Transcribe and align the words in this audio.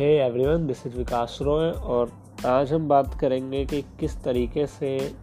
Hey 0.00 0.16
everyone 0.18 0.66
this 0.66 0.86
is 0.86 0.96
Vikas 0.96 1.38
Roy 1.42 1.70
और 1.70 2.12
आज 2.46 2.72
हम 2.72 2.88
बात 2.88 3.18
करेंगे 3.20 3.66
कि 3.66 3.82
किस 3.82 4.22
तरीके 4.22 4.66
से 4.66 5.14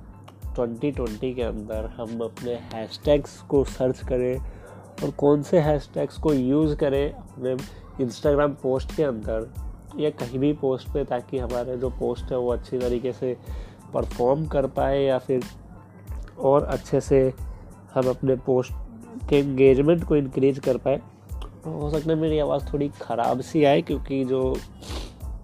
2020 0.60 1.36
के 1.36 1.42
अंदर 1.42 1.86
हम 1.86 2.20
अपने 2.20 2.54
हैशटैग्स 2.54 3.42
को 3.42 3.64
सर्च 3.64 4.00
करें 4.00 4.38
और 5.04 5.12
कौन 5.12 5.42
से 5.42 5.60
हैशटैग्स 5.60 6.18
को 6.18 6.34
यूज़ 6.34 6.76
करें 6.76 7.14
अपने 7.14 7.58
इंस्टाग्राम 8.04 8.54
पोस्ट 8.54 8.96
के 8.96 9.04
अंदर 9.04 9.54
या 10.00 10.10
कहीं 10.10 10.40
भी 10.40 10.54
पोस्ट 10.54 10.90
पे 10.90 11.04
ताकि 11.06 11.38
हमारे 11.38 11.78
जो 11.78 11.90
पोस्ट 11.90 12.32
है 12.32 12.38
वो 12.38 12.54
अच्छी 12.54 12.80
तरीके 12.80 13.14
से 13.14 13.38
परफॉर्म 13.94 14.46
कर 14.46 14.68
पाए 14.68 15.02
या 15.04 15.18
फिर 15.18 15.44
और 16.40 16.64
अच्छे 16.64 17.02
से 17.02 17.34
हम 17.94 18.10
अपने 18.10 18.36
पोस्ट 18.36 18.74
के 19.30 19.40
इंगेजमेंट 19.40 20.04
को 20.04 20.16
इनक्रीज 20.16 20.60
कर 20.60 20.78
पाए। 20.78 21.02
हो 21.74 21.90
सकता 21.92 22.10
है 22.10 22.16
मेरी 22.16 22.40
आवाज़ 22.40 22.74
थोड़ी 22.74 22.90
ख़राब 22.90 23.42
सी 23.42 23.64
आए 23.64 23.82
क्योंकि 23.82 24.26
जो 24.26 24.58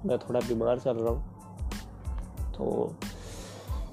मैं 0.05 0.17
थोड़ा 0.17 0.39
बीमार 0.39 0.79
चल 0.79 0.97
रहा 0.97 1.13
हूँ। 1.13 1.33
तो 2.51 2.95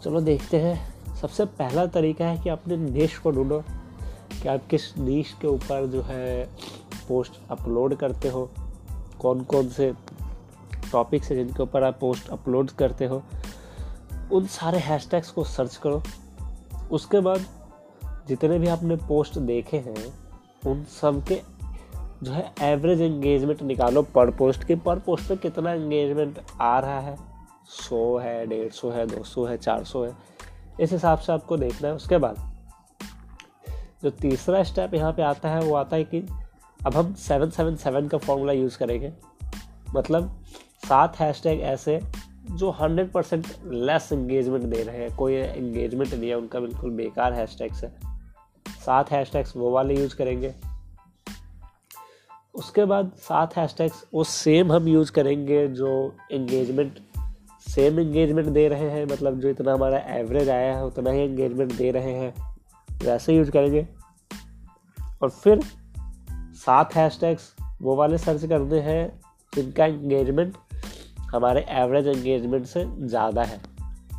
चलो 0.05 0.21
देखते 0.21 0.61
हैं। 0.61 1.01
सबसे 1.17 1.45
पहला 1.45 1.87
तरीका 1.87 2.27
है 2.27 2.39
कि 2.39 2.49
अपने 2.49 2.77
निश 2.77 3.19
को 3.19 3.31
ढूंढो 3.31 3.61
कि 4.43 4.49
आप 4.49 4.61
किस 4.71 4.99
नीश 4.99 5.37
के 5.41 5.47
ऊपर 5.47 5.87
जो 5.87 6.03
है 6.03 6.49
पोस्ट 7.09 7.33
अपलोड 7.51 7.95
करते 7.95 8.29
हो। 8.29 8.51
कौन 9.21 9.41
कौन 9.41 9.69
से 9.69 9.95
टॉपिक्स 10.93 11.31
हैं 11.31 11.39
जिनके 11.39 11.63
ऊपर 11.63 11.83
आप 11.83 11.99
पोस्ट 12.01 12.29
अपलोड 12.29 12.71
करते 12.71 13.07
हो। 13.07 13.23
उन 14.33 14.47
सारे 14.47 14.79
हैशटैग्स 14.79 15.31
को 15.31 15.45
सर्च 15.45 15.77
करो। 15.77 16.03
उसके 16.91 17.21
बाद 17.21 17.45
जितने 18.29 18.59
भी 18.59 18.67
आपने 18.67 18.97
पोस्ट 18.97 19.39
देखे 19.39 19.77
हैं, 19.77 20.15
उन 20.67 20.85
सब 20.85 21.25
के 21.25 21.43
जो 22.23 22.33
है 22.33 22.53
एवरेज 22.63 23.01
एंगेजमेंट 23.01 23.63
निकालो 23.63 24.03
पर 24.03 24.31
पोस्ट 24.31 24.65
के। 24.65 24.77
पर 24.77 24.99
पोस्ट 24.99 25.29
पे 25.29 25.37
कितना 25.37 25.73
एंगेजमेंट 25.73 26.39
आ 26.61 26.79
रहा 26.79 27.01
है? 27.01 27.17
सौ 27.65 28.19
है, 28.19 28.47
डेढ़ 28.47 28.73
सौ 28.73 28.91
है, 28.91 29.07
दो 29.07 29.25
सौ 29.25 29.45
है, 29.45 29.57
चार 29.57 29.85
सौ 29.85 30.05
है। 30.05 30.13
इस 30.81 30.93
हिसाब 30.93 31.19
से 31.19 31.33
आपको 31.33 31.57
देखना 31.57 31.89
है। 31.89 31.95
उसके 31.95 32.19
बाद 32.19 32.51
जो 34.03 34.11
तीसरा 34.11 34.63
स्टेप 34.63 34.95
यहाँ 34.95 35.13
पे 35.13 35.23
आता 35.23 35.49
है, 35.49 35.61
वो 35.61 35.75
आता 35.75 35.97
है 35.97 36.05
कि 36.05 36.29
अब 36.87 36.97
हम 36.97 37.15
सेवन 37.15 37.51
सेवन 37.51 37.77
सेवन 37.77 38.09
का 38.09 38.19
फॉर्मूला 38.19 38.53
यूज़ 38.53 38.79
करेंगे। 38.79 39.13
मतलब 39.97 40.43
सात 40.89 41.17
हैशटैग 41.17 41.61
ऐसे 41.61 42.01
जो 42.51 42.71
हंड्रेड 42.71 43.13
परसेंट 43.13 43.47
लेस 43.67 44.13
एंगेजमेंट 44.13 44.65
दे 44.65 44.83
रहे 44.83 44.97
हैं। 44.97 45.17
कोई 45.17 45.35
एंगेजमेंट 45.35 46.15
नहीं 46.15 46.31
है 46.31 46.37
उनका, 46.37 46.61
बिल्कुल 46.61 46.91
बेकार 46.91 47.33
हैशटैग्स 47.33 47.85
है। 47.85 47.93
सात 48.69 49.11
हैशटैग्स 49.11 49.57
वो 49.57 49.71
वाले 49.71 50.01
यूज़ 50.01 50.17
करेंगे। 50.17 50.55
उसके 52.55 52.85
बाद 52.85 53.13
सात 53.19 53.57
हैशटैग्स 53.57 54.05
वो 54.15 54.25
सेम 54.25 54.73
हम 54.73 54.89
यूज़ 54.89 55.13
करेंगे 55.13 55.67
जो 55.69 55.91
एंगेजमेंट 56.33 56.99
सेम 57.67 57.99
एंगेजमेंट 58.01 58.49
दे 58.49 58.67
रहे 58.69 58.89
हैं। 58.91 59.05
मतलब 59.07 59.41
जो 59.41 59.49
इतना 59.49 59.73
हमारा 59.73 59.99
एवरेज 60.11 60.49
आया 60.49 60.77
है, 60.77 60.85
उतना 60.85 61.11
ही 61.11 61.21
एंगेजमेंट 61.21 61.73
दे 61.73 61.91
रहे 61.91 62.13
हैं। 62.13 62.35
वैसे 63.05 63.37
यूज़ 63.37 63.51
करेंगे। 63.51 63.87
और 65.23 65.31
फिर 65.31 65.61
सात 66.57 66.95
हैशटैग्स 66.95 67.55
वो 67.83 67.97
वाले 67.97 68.19
सर्च 68.19 68.45
करने 68.45 68.81
हैं 68.81 69.21
जिनका 69.53 69.87
एंगेजमेंट 69.87 70.57
हमारे 71.33 71.65
एवरेज 71.71 72.07
एंगेजमेंट 72.09 72.67
से 72.67 72.85
ज़्यादा 72.99 73.43
है। 73.43 73.61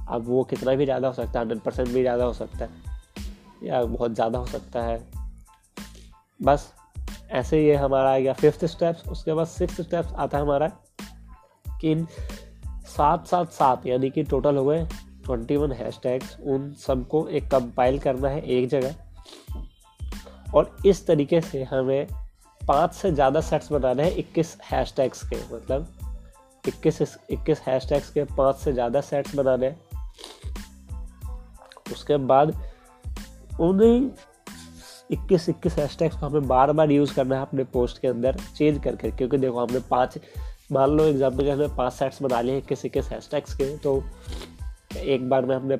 अब 0.07 0.25
वो 0.27 0.43
कितना 0.43 0.75
भी 0.75 0.85
ज़्यादा 0.85 1.07
हो 1.07 1.13
सकता 1.13 1.39
है 1.39 1.45
हंड्रेड 1.45 1.61
परसेंट 1.61 1.87
भी 1.89 2.01
ज़्यादा 2.01 2.25
हो 2.25 2.33
सकता 2.33 2.65
है 2.65 2.69
या 3.63 3.83
बहुत 3.85 4.13
ज़्यादा 4.13 4.39
हो 4.39 4.45
सकता 4.45 4.83
है। 4.83 4.99
बस 6.39 6.71
ऐसे 7.31 7.63
ये 7.65 7.75
हमारा 7.75 8.13
आ 8.13 8.17
गया 8.19 8.33
फिफ्थ 8.33 8.65
स्टेप्स 8.65 9.07
उसके 9.09 9.33
बाद 9.33 9.47
सिक्स 9.47 9.81
स्टेप्स 9.81 10.13
आता 10.13 10.37
है 10.37 10.43
हमारा 10.43 10.67
कि 11.81 11.91
इन 11.91 12.05
सात 12.87 13.27
सात 13.27 13.51
सात, 13.51 13.85
यानी 13.87 14.09
कि 14.09 14.23
टोटल 14.23 14.57
हो 14.57 14.65
गए 14.65 14.85
ट्वेंटी 15.25 15.57
वन 15.57 15.71
हैश 15.71 15.99
टैग्स 16.03 16.37
उन 16.43 16.71
सबको 16.77 17.27
एक 17.29 17.49
कंपाइल 17.51 17.99
करना 17.99 18.29
है 18.29 18.41
एक 18.47 18.67
जगह। 18.69 18.95
और 20.55 20.75
इस 20.85 21.05
तरीके 21.07 21.41
से 21.41 21.63
हमें 21.63 22.07
पाँच 22.61 22.93
से 22.93 23.11
ज़्यादा 23.11 23.41
सेट्स 23.41 23.71
बनाने 23.71 24.03
हैं 24.03 24.15
इक्कीस 24.17 24.57
हैश 24.71 24.93
टैग्स 24.97 25.23
के 25.29 25.35
मतलब 25.53 25.87
इक्कीस 26.63 27.01
इक्कीस 27.01 27.59
हैश 27.59 27.87
टैग्स 27.89 28.09
के 28.09 28.23
पाँच 28.37 28.55
से 28.55 28.73
ज़्यादा 28.73 29.01
सेट्स 29.01 29.35
बनाने 29.35 29.65
हैं। 29.65 29.79
उसके 31.91 32.17
बाद 32.27 32.55
उन्हीं 33.59 34.09
इक्कीस 35.11 35.47
इक्कीस 35.49 35.77
हैश 35.77 35.97
टैग्स 35.97 36.15
को 36.15 36.25
हमें 36.25 36.47
बार 36.47 36.71
बार 36.71 36.91
यूज़ 36.91 37.13
करना 37.15 37.35
है 37.35 37.41
अपने 37.41 37.63
पोस्ट 37.73 38.01
के 38.01 38.07
अंदर 38.07 38.37
चेंज 38.57 38.83
करके 38.83 39.11
क्योंकि 39.11 39.37
देखो 39.37 39.59
हमने 39.59 39.79
पाँच, 39.89 40.17
मान 40.71 40.89
लो 40.89 41.05
एग्ज़ाम्पल 41.05 41.43
के 41.43 41.49
हमने 41.49 41.67
पाँच 41.77 41.93
सेट्स 41.93 42.21
बना 42.21 42.41
लिए 42.41 42.57
इक्कीस 42.57 42.85
इक्कीस 42.85 43.09
हैश 43.09 43.27
टैग्स 43.31 43.53
के 43.53 43.75
तो 43.77 44.03
एक 44.97 45.29
बार 45.29 45.45
में 45.45 45.55
हमने 45.55 45.77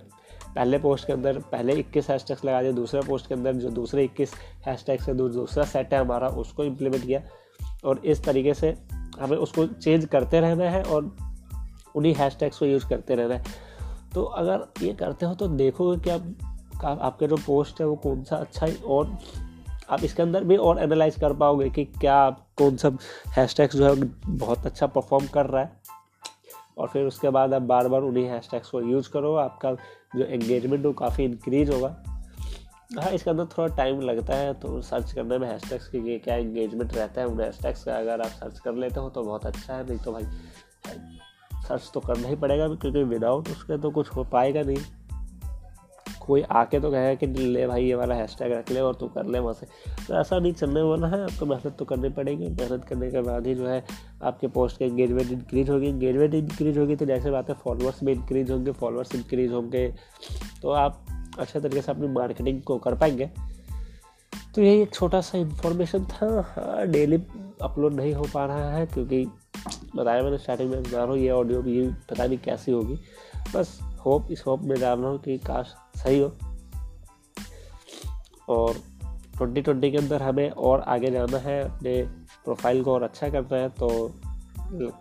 पहले 0.56 0.78
पोस्ट 0.80 1.08
के 1.08 1.14
अंदर 1.14 1.38
पहले 1.52 1.74
इक्कीस 1.74 2.09
हैश 2.09 2.25
टैग्स 2.28 2.46
लगा 2.46 2.62
दिए, 2.62 2.72
दूसरे 2.74 3.02
पोस्ट 3.02 3.28
के 3.28 3.34
अंदर 3.34 3.53
जो 3.56 3.69
दूसरे 3.72 4.03
इक्कीस 4.03 4.34
हैश 4.66 4.84
टैग्स 4.86 5.06
से 5.06 5.14
दूसरा 5.14 5.63
सेट 5.66 5.94
है 5.94 6.00
हमारा, 6.00 6.28
उसको 6.28 6.63
इम्प्लीमेंट 6.63 7.06
किया। 7.06 7.22
और 7.86 8.02
इस 8.06 8.24
तरीके 8.24 8.53
से 8.53 8.75
हमें 9.19 9.38
उसको 9.38 9.66
चेंज 9.66 10.06
करते 10.06 10.40
रहना 10.40 10.69
है 10.69 10.84
और 10.84 11.12
उन्हीं 11.96 12.13
हैश 12.16 12.38
टैग्स 12.40 12.58
को 12.58 12.66
यूज़ 12.66 12.88
करते 12.90 13.16
रहना 13.16 13.36
है। 13.36 13.44
तो 14.13 14.24
अगर 14.24 14.68
ये 14.81 14.94
करते 14.94 15.25
हो 15.25 15.34
तो 15.36 15.48
देखोगे 15.48 16.00
कि 16.03 16.09
आप 16.09 16.50
आपके 16.86 17.28
जो 17.28 17.38
पोस्ट 17.38 17.81
है 17.81 17.88
वो 17.88 17.96
कौन 17.96 18.24
सा 18.24 18.36
अच्छा 18.36 18.66
है 18.66 18.75
और 18.75 19.18
आप 19.90 20.03
इसके 20.03 20.24
अंदर 20.24 20.44
भी 20.44 20.58
और 20.58 20.80
एनालाइज 20.80 21.16
कर 21.16 21.34
पाओगे 21.34 21.69
कि 21.69 21.86
क्या 21.86 22.30
कौन 22.58 22.78
सा 22.78 22.92
हैशटैग्स 23.38 23.75
जो 23.75 23.86
है 23.86 23.96
बहुत 24.28 24.66
अच्छा 24.66 24.88
परफॉर्म 24.88 25.28
कर 25.28 25.46
रहा 25.46 25.62
है। 25.62 25.80
और 26.78 26.88
फिर 26.88 27.06
उसके 27.06 27.30
बाद 27.30 27.53
आप 27.53 27.62
बार 27.62 27.88
बार 27.88 28.02
उन्हीं 28.02 28.25
हैशटैग्स 28.25 28.69
को 28.69 28.81
यूज़ 28.81 29.09
करो, 29.09 29.34
आपका 29.36 29.74
जो 30.16 30.24
एंगेजमेंट 30.24 30.86
वो 30.86 30.94
काफ़ी 30.94 31.24
इंक्रीज 31.24 31.69
होगा। 31.69 31.96
हाँ 33.00 33.12
इसके 33.12 33.30
अंदर 33.30 33.46
थोड़ा 33.46 33.75
टाइम 33.75 34.02
लगता 34.02 34.36
है 34.36 34.53
तो 34.53 34.81
सर्च 34.81 35.12
करने 35.12 35.38
में 35.38 35.48
हैशटैग्स 35.48 35.88
की 35.88 36.18
क्या 36.19 36.36
एंगेजमेंट 36.36 36.94
रहता 36.94 37.22
है, 37.22 37.28
उन 37.28 37.42
हैशटैग्स 37.42 37.84
का 37.84 37.98
अगर 37.98 38.22
आप 38.22 38.28
सर्च 38.30 38.59
कर 38.59 38.74
लेते 38.74 39.00
हो 39.00 39.09
तो 39.09 39.24
बहुत 39.24 39.46
अच्छा 39.46 39.74
है, 39.74 39.88
नहीं 39.88 40.00
तो 40.00 40.12
भाई 40.12 40.24
सर्च 41.68 41.90
तो 41.94 42.00
करना 42.00 42.28
ही 42.28 42.36
पड़ेगा 42.36 42.68
क्योंकि 42.68 43.03
विदाउट 43.03 43.50
उसके 43.50 43.78
तो 43.78 43.92
कुछ 43.92 44.09
हो 44.09 44.24
पाएगा 44.24 44.62
नहीं। 44.62 44.78
कोई 46.31 46.42
आके 46.42 46.80
तो 46.80 46.92
कहेगा 46.92 47.14
कि 47.16 47.28
ले 47.28 47.66
भाई 47.68 47.86
ये 47.86 47.96
वाला 47.96 48.16
हैशटैग 48.16 48.52
रख 48.52 48.72
ले 48.72 48.80
और 48.80 48.96
तू 48.96 49.08
कर 49.08 49.25
ले 49.25 49.40
वहाँ 49.40 49.53
से। 49.53 49.66
तो 50.08 50.14
ऐसा 50.19 50.40
नहीं 50.40 50.53
चलने 50.53 50.81
वाला 50.81 51.08
है 51.08 51.22
आपको 51.24 51.46
मेहनत 51.46 51.75
तो 51.80 51.86
करनी 51.86 52.09
पड़ेगी। 52.09 52.50
मेहनत 52.50 52.86
करने 52.86 53.09
के 53.12 53.22
बाद 53.22 53.47
ही 53.47 53.56
जो 53.56 53.68
है, 53.68 53.84
आपके 54.24 54.47
पोस्ट 54.47 54.78
की 54.78 54.86
एंगेजमेंट 54.86 55.31
इंक्रीज 55.31 55.69
होगी। 55.69 55.88
एंगेजमेंट 55.90 56.34
इंक्रीज 56.34 56.78
होगी 56.78 56.96
तो 56.96 57.06
जैसे 57.06 57.31
बात 57.31 57.50
है 57.50 57.56
फॉलोअर्स 57.64 58.03
भी 58.03 58.12
इंक्रीज 58.12 58.52
होंगे 58.52 58.72
फॉलोअर्स 58.72 59.16
इंक्रीज 59.16 59.52
होंगे। 59.52 59.88
तो 60.62 60.69
आप 60.69 61.03
अच्छे 61.40 61.59
तरीके 61.59 61.81
से 61.81 61.92
अपनी 61.92 62.08
मार्केटिंग 62.09 62.62
को 62.62 62.78
कर 62.78 62.96
पाएँगे। 62.96 63.30
तो 64.56 64.62
यही 64.62 64.81
एक 64.81 64.94
छोटा 64.94 65.22
सा 65.22 65.38
इन्फॉर्मेशन 65.38 66.06
था। 66.06 66.28
हाँ 66.48 66.88
डेली 66.88 67.24
अपलोड 67.62 67.94
नहीं 67.94 68.13
हो 68.13 68.28
पा 68.34 68.46
रहा 68.46 68.72
है 68.72 68.86
क्योंकि 68.86 69.25
बताया 69.96 70.24
मैंने 70.24 70.38
स्टार्टिंग 70.38 70.69
में 70.69 71.08
हूँ 71.08 71.18
ये 71.18 71.30
ऑडियो 71.31 71.62
भी, 71.62 71.88
पता 72.09 72.25
नहीं 72.25 72.38
कैसी 72.38 72.72
होगी। 72.72 73.00
बस 73.56 73.80
होप 74.06 74.28
इस 74.31 74.44
होप 74.47 74.62
में 74.62 74.79
डाल 74.79 75.00
रहा 75.00 75.09
हूँ 75.09 75.19
कि 75.19 75.38
काश 75.38 75.73
सही 75.95 76.19
हो। 76.19 76.28
और 78.50 78.81
2020 79.38 79.91
के 79.91 79.97
अंदर 79.97 80.22
हमें 80.22 80.50
और 80.50 80.81
आगे 80.81 81.12
जाना 81.12 81.38
है, 81.38 81.62
अपने 81.63 82.01
प्रोफ़ाइल 82.44 82.84
को 82.84 82.94
और 82.94 83.03
अच्छा 83.03 83.29
करना 83.29 83.57
है 83.57 83.69
तो 83.69 83.89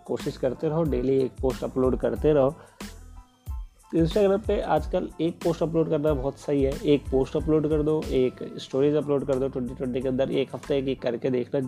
कोशिश 0.05 0.37
करते 0.37 0.69
रहो 0.69 0.83
डेली 0.83 1.17
एक 1.17 1.31
पोस्ट 1.41 1.63
अपलोड 1.63 1.97
करते 1.99 2.33
रहो। 2.33 2.55
इंस्टाग्राम 3.95 4.41
पे 4.41 4.59
आजकल 4.61 5.09
एक 5.21 5.39
पोस्ट 5.43 5.63
अपलोड 5.63 5.89
करना 5.89 6.13
बहुत 6.13 6.37
सही 6.39 6.63
है। 6.63 6.71
एक 6.85 7.09
पोस्ट 7.11 7.35
अपलोड 7.35 7.67
कर 7.69 7.83
दो, 7.83 8.01
एक 8.03 8.43
स्टोरीज 8.57 8.95
अपलोड 8.95 9.25
कर 9.27 9.39
दो, 9.39 9.47
ट्वेंटी 9.47 9.75
ट्वेंटी 9.75 10.01
के 10.01 10.07
अंदर 10.07 10.31
एक 10.31 10.55
हफ़्ते 10.55 10.77
एक 10.91 11.01
करके 11.01 11.29
देखना। 11.29 11.59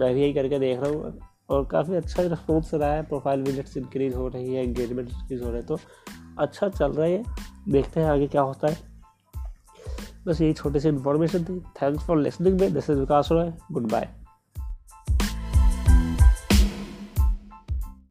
मैं 0.00 0.14
भी 0.14 0.20
यही 0.22 0.32
करके 0.32 0.58
देख 0.58 0.80
रहा 0.80 0.90
हूँ। 0.90 1.18
और 1.50 1.64
काफ़ी 1.64 1.96
अच्छा 1.96 2.22
रिस्पॉन्स 2.22 2.72
रहा 2.74 2.92
है 2.92 3.02
प्रोफ़ाइल 3.02 3.42
विजिट्स 3.42 3.76
इंक्रीज 3.76 4.14
हो 4.14 4.28
रही 4.28 4.54
है 4.54 4.62
एंगेजमेंट 4.62 5.08
इंक्रीज 5.08 5.42
हो 5.42 5.48
रहे 5.48 5.56
हैं 5.56 5.66
तो 5.66 5.78
अच्छा 6.38 6.68
चल 6.68 6.92
रहा 6.92 7.06
है 7.06 7.22
देखते 7.68 8.00
हैं 8.00 8.06
आगे 8.06 8.26
क्या 8.26 8.42
होता 8.42 8.68
है। 8.68 8.76
बस 10.26 10.40
यही 10.40 10.52
छोटी 10.52 10.80
सी 10.80 10.88
इन्फॉर्मेशन 10.88 11.44
थी। 11.44 11.58
थैंक्स 11.82 12.04
फॉर 12.04 12.18
लिसनिंग 12.18 12.60
में 12.60 12.72
this 12.74 12.90
is 12.90 12.98
Vikas 12.98 13.28
Roy 13.32 13.52
good 13.72 13.90
bye 13.90 14.08